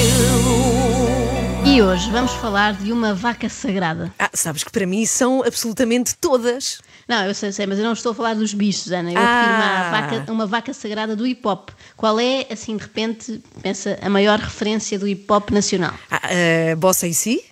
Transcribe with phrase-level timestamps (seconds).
[1.65, 1.65] eu.
[1.65, 4.13] E hoje vamos falar de uma vaca sagrada.
[4.19, 6.79] Ah, sabes que para mim são absolutamente todas.
[7.07, 9.11] Não, eu sei, sei, mas eu não estou a falar dos bichos, Ana.
[9.11, 9.41] Eu Ah.
[9.41, 11.69] refiro-me à vaca, a uma vaca sagrada do hip hop.
[11.97, 15.93] Qual é, assim, de repente, pensa, a maior referência do hip hop nacional?
[16.11, 17.43] Ah, ah, Bossa e si?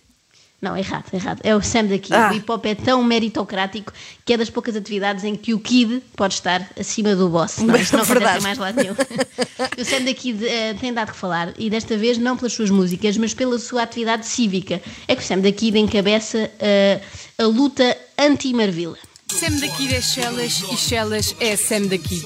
[0.61, 1.39] Não, errado, errado.
[1.43, 2.13] É o Sam daqui.
[2.13, 2.29] Ah.
[2.31, 3.91] O hip hop é tão meritocrático
[4.23, 7.57] que é das poucas atividades em que o kid pode estar acima do boss.
[7.57, 8.93] Não, isto não acontece em mais lado nenhum.
[9.75, 13.17] o Sam daqui eh, tem dado que falar e desta vez não pelas suas músicas,
[13.17, 14.79] mas pela sua atividade cívica.
[15.07, 17.01] É que o Sam daqui encabeça eh,
[17.39, 18.97] a luta anti-Marvila.
[19.31, 22.23] Sam daqui é Chelas e Chelas é Sam daqui.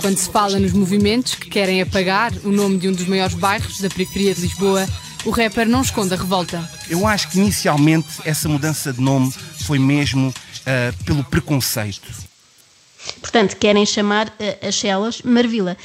[0.00, 3.80] Quando se fala nos movimentos que querem apagar o nome de um dos maiores bairros
[3.80, 4.86] da periferia de Lisboa,
[5.24, 6.68] o rapper não esconde a revolta.
[6.88, 10.32] Eu acho que inicialmente essa mudança de nome foi mesmo
[10.66, 12.10] ah, pelo preconceito.
[13.20, 15.76] Portanto, querem chamar eh, as Chelas Marvila.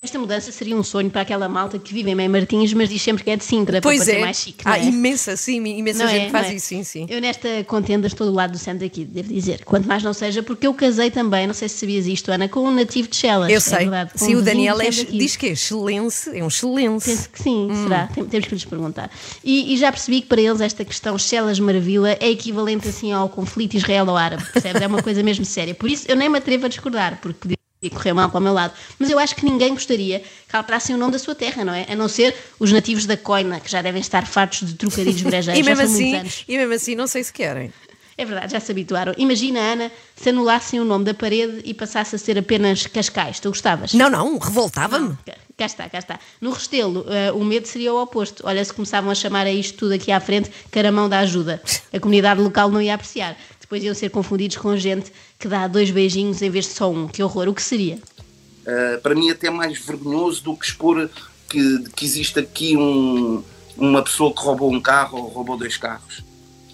[0.00, 3.02] Esta mudança seria um sonho para aquela malta que vive em Mãe Martins, mas diz
[3.02, 4.20] sempre que é de Sintra, Pois para é.
[4.20, 4.64] mais chique.
[4.64, 4.84] não Há é?
[4.84, 6.54] imensa, sim, imensa Não gente é, faz é?
[6.54, 7.06] isso, sim, sim.
[7.10, 9.64] Eu nesta contenda estou do lado do Sam daqui, devo dizer.
[9.64, 12.60] Quanto mais não seja, porque eu casei também, não sei se sabias isto, Ana, com
[12.60, 13.50] um nativo de Chelas.
[13.50, 13.78] Eu é sei.
[13.78, 15.18] verdade, sim, um o Daniel é, daqui.
[15.18, 17.04] diz que é excelente, é um excelente.
[17.04, 17.82] Penso que sim, Hum.
[17.82, 18.06] será?
[18.06, 19.10] Tem- Temos que lhes perguntar.
[19.42, 23.28] E, e já percebi que para eles esta questão Chelas Maravilha é equivalente assim ao
[23.28, 24.80] conflito israelo-árabe, percebes?
[24.80, 25.74] É uma coisa mesmo séria.
[25.74, 28.52] Por isso eu nem me atrevo a discordar, porque podia correr mal para o meu
[28.52, 28.72] lado.
[28.98, 31.86] Mas eu acho que ninguém gostaria que alterassem o nome da sua terra, não é?
[31.88, 35.60] A não ser os nativos da Coina, que já devem estar fartos de trocadilhos brejeiros.
[35.60, 36.44] E já mesmo, assim, anos.
[36.48, 37.72] e mesmo assim, não sei se querem.
[38.20, 39.14] É verdade, já se habituaram.
[39.16, 43.38] Imagina, Ana, se anulassem o nome da parede e passasse a ser apenas Cascais.
[43.38, 43.94] Tu gostavas?
[43.94, 45.16] Não, não, revoltava-me.
[45.56, 46.18] Cá- está, cá está.
[46.40, 48.42] No Restelo, eh, o medo seria o oposto.
[48.44, 51.62] Olha, se começavam a chamar a isto tudo aqui à frente caramão da ajuda.
[51.92, 53.36] A comunidade local não ia apreciar.
[53.68, 57.06] Depois iam ser confundidos com gente que dá dois beijinhos em vez de só um.
[57.06, 57.96] Que horror, o que seria?
[58.66, 61.10] Uh, para mim até mais vergonhoso do que expor
[61.46, 63.42] que, que existe aqui um-
[63.76, 66.24] uma pessoa que roubou um carro ou roubou dois carros.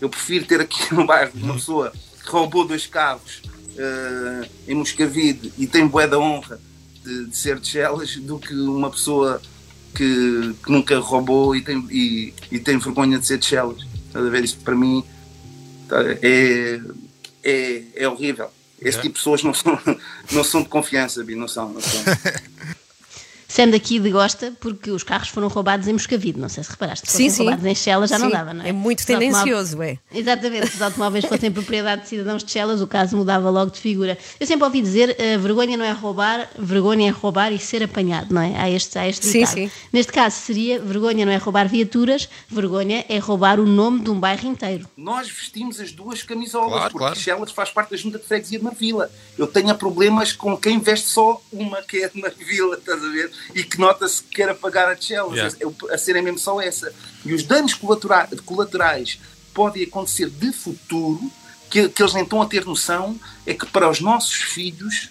[0.00, 1.92] Eu prefiro ter aqui no bairro uma pessoa
[2.24, 3.42] que roubou dois carros
[3.72, 6.60] uh, em Moscavide e tem bué da honra
[7.04, 9.42] de, de ser de Chelas do que uma pessoa
[9.96, 13.82] que, que nunca roubou e tem, e, e tem vergonha de ser de Chelas.
[14.06, 14.44] Estás a ver?
[14.44, 15.02] Isso para mim
[16.22, 16.80] é,
[17.42, 18.50] é, é horrível.
[18.80, 19.78] Esse tipo de pessoas não são,
[20.32, 21.72] não são de confiança, Bi, não são.
[21.72, 22.02] Não são.
[23.54, 26.40] Sam daqui de gosta porque os carros foram roubados em Moscavide.
[26.40, 27.08] Não sei se reparaste.
[27.08, 27.42] Se Sim, sim.
[27.44, 28.70] roubados em Chelas já não Sim, dava, não é?
[28.70, 29.96] é muito tendencioso, é.
[30.12, 33.78] Exatamente, se os automóveis fossem propriedade de cidadãos de Chelas, o caso mudava logo de
[33.78, 34.18] figura.
[34.40, 38.34] Eu sempre ouvi dizer, eh, vergonha não é roubar, vergonha é roubar e ser apanhado,
[38.34, 38.58] não é?
[38.58, 39.54] Há este, há este Sim, ditado.
[39.54, 39.70] sim.
[39.92, 44.18] Neste caso seria, vergonha não é roubar viaturas, vergonha é roubar o nome de um
[44.18, 44.88] bairro inteiro.
[44.96, 47.20] Nós vestimos as duas camisolas, Claro, porque claro.
[47.20, 49.08] Chelas faz parte da junta de freguesia de Marvila.
[49.38, 53.30] Eu tenho problemas com quem veste só uma que é de Marvila, estás a ver?
[53.54, 55.76] E que nota-se que quer apagar a Chelas, Yeah.
[55.90, 56.92] a, a serem mesmo só essa.
[57.24, 59.18] E os danos colaterais,
[59.52, 61.30] podem acontecer de futuro,
[61.70, 65.10] que, que eles nem estão a ter noção, é que para os nossos filhos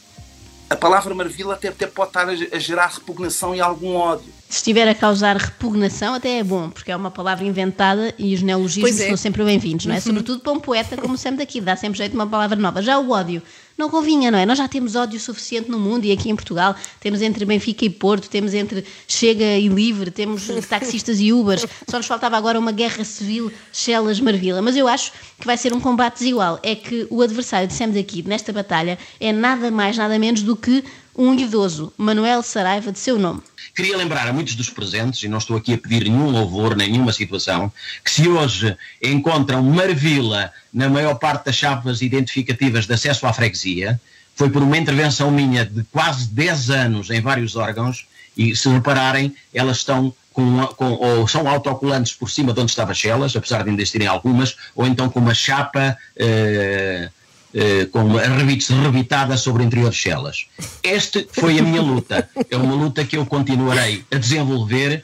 [0.70, 4.32] a palavra Marvila até, até pode estar a, a gerar repugnação e algum ódio.
[4.50, 8.42] Se estiver a causar repugnação, até é bom, porque é uma palavra inventada e os
[8.42, 9.08] neologismos é.
[9.08, 10.00] são sempre bem-vindos, não é?
[10.00, 12.82] Sobretudo para um poeta como Sam daqui, dá sempre jeito de uma palavra nova.
[12.82, 13.42] Já o ódio,
[13.78, 14.45] não convinha, não é?
[14.45, 17.89] Nós já temos ódio suficiente no mundo e aqui em Portugal temos entre Benfica e
[17.89, 21.66] Porto, temos entre Chega e Livre, temos taxistas e Ubers.
[21.89, 24.61] Só nos faltava agora uma guerra civil Chelas-Marvila.
[24.61, 26.59] Mas eu acho que vai ser um combate desigual.
[26.61, 30.55] É que o adversário de Sam daqui, nesta batalha, é nada mais, nada menos do
[30.55, 30.84] que
[31.16, 33.41] um idoso, Manuel Saraiva, de seu nome.
[33.75, 36.91] Queria lembrar a muitos dos presentes, e não estou aqui a pedir nenhum louvor, nem
[36.91, 37.72] nenhuma situação,
[38.03, 44.00] que se hoje encontram Marvila na maior parte das chapas identificativas de acesso à freguesia,
[44.35, 49.35] foi por uma intervenção minha de quase 10 anos em vários órgãos, e se repararem,
[49.53, 53.69] elas estão com, com- ou são autocolantes por cima de onde estava Chelas, apesar de
[53.69, 57.09] ainda existirem algumas, ou então com uma chapa eh,
[57.53, 60.47] eh, com a revite rebitada sobre o interior de Chelas.
[60.82, 62.29] Este foi a minha luta.
[62.50, 65.03] É uma luta que eu continuarei a desenvolver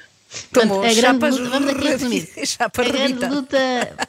[0.54, 2.30] Tomou Portanto, a grande chapas luta, vamos aqui assumir.
[2.60, 3.58] A grande luta,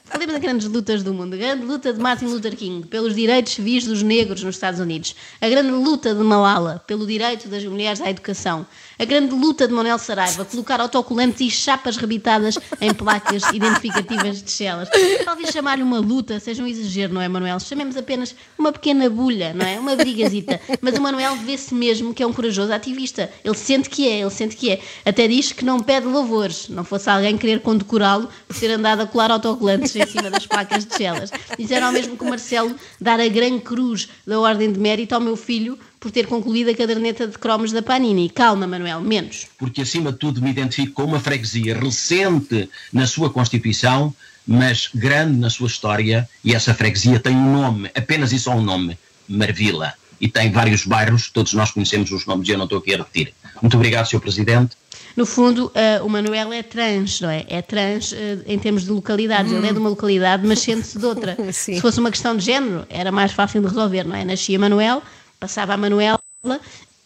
[0.03, 1.33] falemos das grandes lutas do mundo.
[1.33, 5.15] A grande luta de Martin Luther King pelos direitos civis dos negros nos Estados Unidos.
[5.41, 8.67] A grande luta de Malala pelo direito das mulheres à educação.
[8.99, 14.51] A grande luta de Manuel Saraiva colocar autocolantes e chapas rebitadas em placas identificativas de
[14.51, 14.89] Chelas.
[15.25, 17.59] Talvez chamar-lhe uma luta seja um exagero, não é, Manuel?
[17.59, 19.79] Chamemos apenas uma pequena bulha, não é?
[19.79, 20.59] Uma brigazita.
[20.81, 23.31] Mas o Manuel vê-se mesmo que é um corajoso ativista.
[23.43, 24.81] Ele sente que é, ele sente que é.
[25.05, 29.07] Até diz que não pede louvores, não fosse alguém querer condecorá-lo por ter andado a
[29.07, 31.31] colar autocolantes em cima das placas de Chelas.
[31.57, 35.21] Disseram ao mesmo que o Marcelo dar a grande cruz da Ordem de Mérito ao
[35.21, 38.27] meu filho por ter concluído a caderneta de cromos da Panini.
[38.27, 39.45] Calma, Manuel, menos.
[39.55, 44.11] porque acima de tudo me identifico com uma freguesia recente na sua Constituição,
[44.45, 48.63] mas grande na sua história, e essa freguesia tem um nome, apenas e só um
[48.63, 48.97] nome,
[49.29, 49.93] Marvila.
[50.19, 52.97] E tem vários bairros, todos nós conhecemos os nomes e eu não estou aqui a
[52.97, 53.33] repetir.
[53.61, 54.19] Muito obrigado, Sr.
[54.19, 54.75] Presidente.
[55.15, 57.45] No fundo, eh, o Manuel é trans, não é?
[57.47, 59.51] É trans eh, em termos de localidades.
[59.51, 61.35] Ele é de uma localidade, mas sente-se de outra.
[61.51, 64.23] Se fosse uma questão de género, era mais fácil de resolver, não é?
[64.23, 65.01] Nascia Manuel,
[65.41, 66.19] passava a Manuela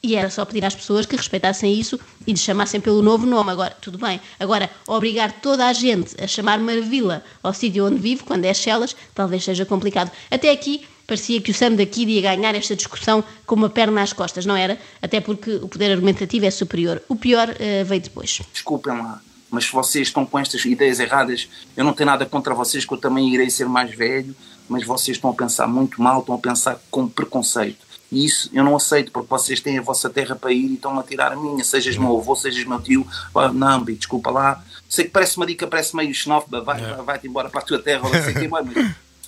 [0.04, 1.98] e era só pedir às pessoas que respeitassem isso
[2.28, 3.50] e lhe chamassem pelo novo nome.
[3.50, 4.20] Agora, tudo bem.
[4.38, 8.94] Agora, obrigar toda a gente a chamar Marvila ao sítio onde vive, quando é Chelas,
[9.16, 10.12] talvez seja complicado.
[10.30, 14.12] Até aqui, parecia que o Sam daqui ia ganhar esta discussão com uma perna às
[14.12, 14.78] costas, não era?
[15.02, 17.02] Até porque o poder argumentativo é superior.
[17.08, 18.42] O pior eh, veio depois.
[18.52, 22.84] Desculpem lá, mas vocês estão com estas ideias erradas, eu não tenho nada contra vocês,
[22.84, 24.36] que eu também irei ser mais velho,
[24.68, 27.85] mas vocês estão a pensar muito mal, estão a pensar com preconceito.
[28.16, 30.98] E isso eu não aceito, porque vocês têm a vossa terra para ir e estão
[30.98, 33.06] a tirar a minha, sejas meu avô, sejas meu tio.
[33.36, 34.64] Ah, Não, Bi, desculpa lá.
[34.88, 37.78] Sei que parece uma dica, parece meio xenófoba, vai, vai- vai-te embora para a tua
[37.78, 38.66] terra, ou não sei o quê, mas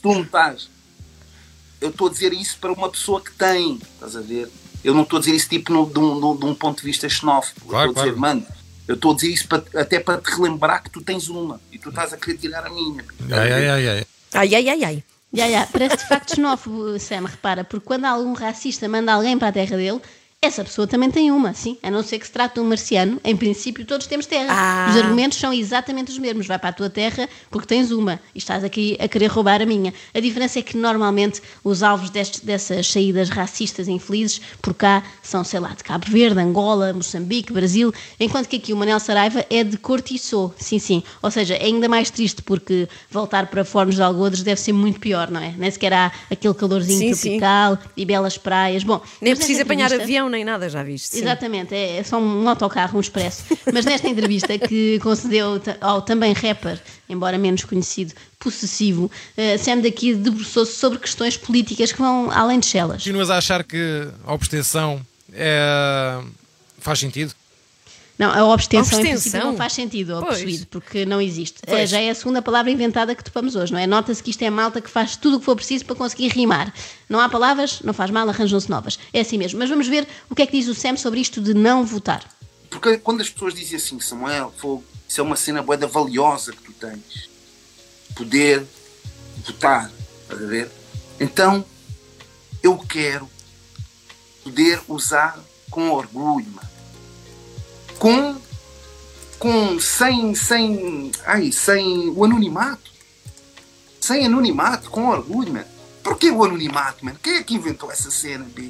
[0.02, 0.70] tu não estás.
[1.82, 4.50] Eu estou a dizer isso para uma pessoa que tem, estás a ver?
[4.86, 6.78] Eu não estou a dizer isso tipo no- de, um, de um- de um ponto
[6.78, 7.60] de vista xenófobo.
[7.68, 8.36] Claro, eu estou a dizer, claro.
[8.36, 8.48] mano,
[8.88, 11.78] eu estou a dizer isso para- até para te relembrar que tu tens uma e
[11.78, 13.04] tu estás a querer tirar a minha.
[13.32, 14.06] Ai, ai, ai, ai.
[14.34, 15.04] Ai, ai, ai, ai.
[15.34, 19.50] Já, já, parece de facto xenófobo, Sam, repara, porque quando algum racista manda alguém para
[19.50, 20.02] a terra dele,
[20.40, 23.20] essa pessoa também tem uma, sim, a não ser que se trate de um marciano,
[23.24, 24.48] em princípio todos temos terra.
[24.52, 24.88] Ah.
[24.92, 28.38] Os argumentos são exatamente os mesmos, vai para a tua terra porque tens uma e
[28.38, 29.92] estás aqui a querer roubar a minha.
[30.14, 35.44] A diferença é que normalmente os alvos destes- dessas saídas racistas infelizes por cá são,
[35.44, 39.64] sei lá, de Cabo Verde, Angola, Moçambique, Brasil, enquanto que aqui o Manel Saraiva é
[39.64, 41.02] de Cortiçou, sim, sim.
[41.22, 45.00] Ou seja, é ainda mais triste porque voltar para Fornos de Algodres deve ser muito
[45.00, 45.56] pior, não é?
[45.58, 47.22] Nem sequer há aquele calorzinho Sim, sim.
[47.40, 48.84] tropical e belas praias.
[48.84, 51.16] Bom, Nem é preciso apanhar entrevista- avião nem nada, já viste?
[51.16, 51.22] Sim.
[51.22, 53.44] Exatamente, é, é só um autocarro, um expresso.
[53.74, 56.80] Mas nesta entrevista que concedeu ao também rapper,
[57.10, 62.68] embora menos conhecido, possessivo, eh, Sam daqui debruçou-se sobre questões políticas que vão além de
[62.68, 62.98] Chelas.
[62.98, 65.02] Continuas a achar que a abstenção
[65.34, 66.20] é...
[66.80, 67.34] faz sentido?
[68.18, 69.12] Não, a abstenção, em Abstenção?
[69.12, 70.38] princípio não faz sentido Pois.
[70.38, 71.60] possuído, porque não existe.
[71.66, 71.82] Pois.
[71.82, 73.86] Eh, Já é a segunda palavra inventada que topamos hoje, não é?
[73.86, 76.74] Nota-se que isto é malta que faz tudo o que for preciso para conseguir rimar.
[77.08, 78.98] Não há palavras, não faz mal, arranjam-se novas.
[79.14, 79.60] É assim mesmo.
[79.60, 82.24] Mas vamos ver o que é que diz o Sam sobre isto de não votar.
[82.72, 86.62] Porque quando as pessoas dizem assim, Samuel, fogo, isso é uma cena boeda valiosa que
[86.64, 87.30] tu tens.
[88.16, 88.66] Poder
[89.46, 89.92] votar,
[90.24, 90.72] estás a ver?
[91.20, 91.64] Então,
[92.64, 93.30] eu quero
[94.44, 96.68] poder usar com orgulho, mano.
[98.00, 98.40] Com,
[99.40, 102.92] com, sem, sem, ai, sem o anonimato.
[104.00, 105.66] Sem anonimato, com orgulho, mano.
[106.04, 107.18] Porquê o anonimato, mano?
[107.22, 108.70] Quem é que inventou essa cena, B?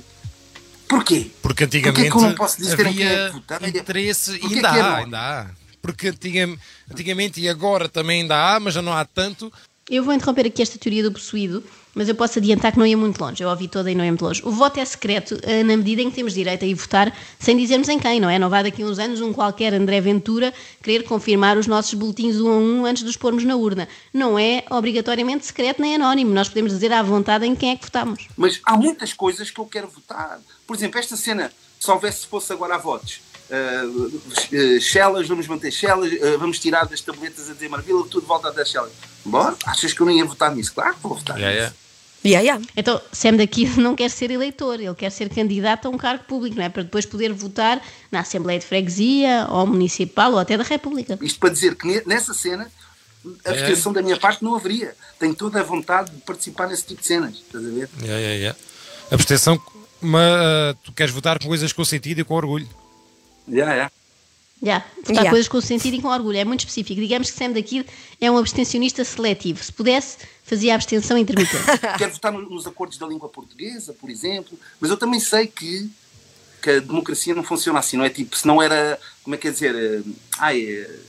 [0.87, 1.29] Porquê?
[1.41, 3.67] Porque Porquê antigamente que eu não posso dizer a quem é havia que votar?
[3.67, 5.03] interesse, Porquê ainda que é há, bom?
[5.03, 5.47] ainda há.
[5.81, 9.51] Porque antigamente, antigamente e agora também ainda há, mas já não há tanto.
[9.89, 11.63] Eu vou interromper aqui esta teoria do possuído,
[11.97, 13.43] mas eu posso adiantar que não ia muito longe.
[13.43, 14.39] Eu ouvi toda e não ia muito longe.
[14.45, 17.57] O voto é secreto eh, na medida em que temos direito a ir votar sem
[17.57, 18.37] dizermos em quem, não é?
[18.37, 20.53] Não vai daqui a uns anos um qualquer André Ventura
[20.83, 23.87] querer confirmar os nossos boletins um a um antes de os pormos na urna.
[24.13, 26.31] Não é obrigatoriamente secreto nem anónimo.
[26.31, 28.27] Nós podemos dizer à vontade em quem é que votamos.
[28.37, 30.39] Mas há muitas coisas que eu quero votar.
[30.67, 35.47] Por exemplo, esta cena, se houvesse, se fosse agora a votos, uh, uh, Chelas, vamos
[35.47, 38.91] manter Chelas, uh, vamos tirar das tabletas a dizer Marvila, tudo volta a dar Chelas.
[39.25, 39.55] Bora?
[39.65, 40.73] Achas que eu não ia votar nisso?
[40.73, 41.73] Claro que vou votar Yeah, nisso.
[41.73, 41.86] yeah.
[42.27, 42.65] Yeah, yeah.
[42.75, 46.55] Então, Sam daqui não quer ser eleitor, ele quer ser candidato a um cargo público,
[46.57, 46.69] não é?
[46.69, 47.81] Para depois poder votar
[48.11, 51.17] na Assembleia de Freguesia, ou municipal, ou até da República.
[51.21, 52.69] Isto para dizer que ne- nessa cena,
[53.45, 54.95] a abstenção da minha parte não haveria.
[55.19, 57.35] Tenho toda a vontade de participar nesse tipo de cenas.
[57.35, 57.89] Estás a ver?
[58.01, 58.59] Yeah, yeah, yeah.
[59.11, 59.61] Abstenção,
[60.01, 62.67] mas ah, tu queres votar com coisas com sentido e com orgulho.
[63.47, 63.91] Já, já.
[64.61, 65.29] Já, votar Já.
[65.29, 66.99] coisas com sentido e com orgulho, é muito específico.
[66.99, 67.85] Digamos que Sam daqui
[68.19, 69.63] é um abstencionista seletivo.
[69.63, 71.63] Se pudesse, fazia a abstenção intermitente.
[71.97, 75.87] Quero votar no- nos acordos da língua portuguesa, por exemplo, mas eu também sei que,
[76.61, 79.47] que a democracia não funciona assim, não é tipo, se não era, como é que
[79.47, 80.01] é dizer, eh,
[80.39, 80.99] ai, eh,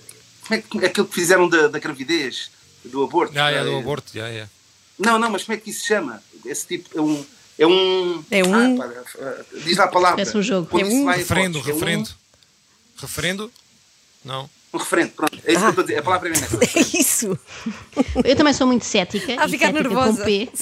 [0.46, 2.50] como é que, aquilo que fizeram da, da gravidez,
[2.84, 3.32] do aborto.
[3.32, 4.12] Yeah, yeah, do aborto.
[4.14, 4.50] Yeah, yeah.
[4.98, 6.22] Não, não, mas como é que isso se chama?
[6.44, 7.24] Esse tipo é um.
[7.58, 8.24] É um.
[8.30, 10.16] É um- Ah, pá, eh, diz lá a palavra.
[10.16, 10.68] Parece um jogo.
[10.68, 11.78] Quando É se um- Referendo, votos, é um-
[13.00, 13.52] referendo.
[14.24, 14.48] Não.
[14.72, 15.38] Um referente, pronto.
[15.46, 15.98] É isso que eu estou a dizer.
[15.98, 16.58] A palavra é mesmo.
[16.78, 17.38] É isso.
[18.22, 19.40] Eu também sou muito cética.
[19.40, 20.18] A e ficar cética nervosa.
[20.18, 20.48] Com P.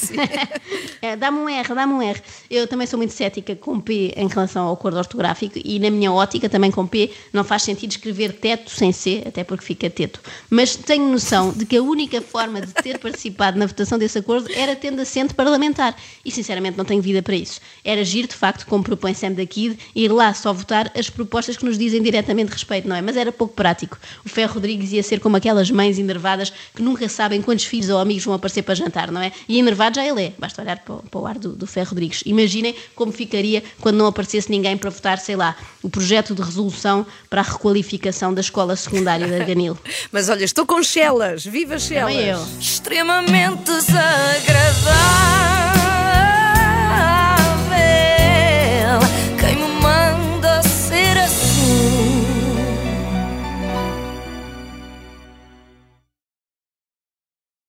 [0.99, 2.19] É, dá-me um R, dá-me um R.
[2.49, 6.11] Eu também sou muito cética com P em relação ao acordo ortográfico e na minha
[6.11, 10.19] ótica também com P não faz sentido escrever teto sem C, até porque fica teto.
[10.49, 14.51] Mas tenho noção de que a única forma de ter participado na votação desse acordo
[14.53, 15.95] era tendo assento parlamentar.
[16.25, 17.61] E sinceramente não tenho vida para isso.
[17.83, 21.57] Era agir de facto, como propõe Sam da Kid, ir lá só votar as propostas
[21.57, 23.01] que nos dizem diretamente respeito, não é?
[23.01, 23.96] Mas era pouco prático.
[24.25, 27.99] O Ferro Rodrigues ia ser como aquelas mães enervadas que nunca sabem quantos filhos ou
[27.99, 29.31] amigos vão aparecer para jantar, não é?
[29.47, 30.33] E enervado já ele é.
[30.37, 32.21] Basta olhar para, o- para o ar do, do Ferro Rodrigues.
[32.25, 37.05] Imaginem como ficaria quando não aparecesse ninguém para votar, sei lá, o projeto de resolução
[37.29, 39.77] para a requalificação da escola secundária de Arganil.
[40.11, 41.45] Mas olha, estou com Chelas.
[41.45, 42.47] Viva Chelas.
[42.59, 45.66] Extremamente desagradável.